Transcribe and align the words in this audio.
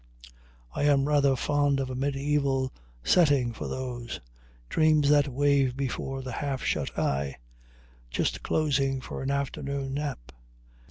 I 0.73 0.85
am 0.85 1.07
rather 1.07 1.35
fond 1.35 1.79
of 1.79 1.91
a 1.91 1.95
mediæval 1.95 2.71
setting 3.03 3.53
for 3.53 3.67
those 3.67 4.19
"Dreams 4.67 5.09
that 5.09 5.27
wave 5.27 5.77
before 5.77 6.23
the 6.23 6.31
half 6.31 6.63
shut 6.63 6.97
eye," 6.97 7.37
just 8.09 8.41
closing 8.41 8.99
for 8.99 9.21
an 9.21 9.29
afternoon 9.29 9.93
nap. 9.93 10.31